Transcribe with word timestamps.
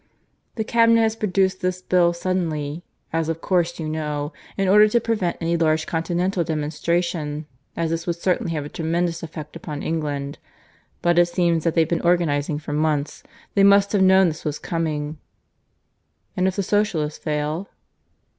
The 0.55 0.63
Cabinet 0.63 1.01
has 1.01 1.15
produced 1.15 1.61
this 1.61 1.79
Bill 1.79 2.11
suddenly, 2.11 2.81
as 3.13 3.29
of 3.29 3.39
course 3.39 3.79
you 3.79 3.87
know, 3.87 4.33
in 4.57 4.67
order 4.67 4.87
to 4.87 4.99
prevent 4.99 5.37
any 5.39 5.55
large 5.55 5.85
Continental 5.85 6.43
demonstration, 6.43 7.45
as 7.77 7.91
this 7.91 8.07
would 8.07 8.15
certainly 8.15 8.51
have 8.53 8.65
a 8.65 8.69
tremendous 8.69 9.21
effect 9.21 9.55
upon 9.55 9.83
England. 9.83 10.39
But 11.03 11.19
it 11.19 11.27
seems 11.27 11.63
that 11.65 11.75
they've 11.75 11.87
been 11.87 12.01
organizing 12.01 12.57
for 12.57 12.73
months. 12.73 13.21
They 13.53 13.63
must 13.63 13.91
have 13.91 14.01
known 14.01 14.27
this 14.29 14.43
was 14.43 14.57
coming..." 14.57 15.19
"And 16.35 16.47
if 16.47 16.55
the 16.55 16.63
Socialists 16.63 17.19
fail?" 17.19 17.69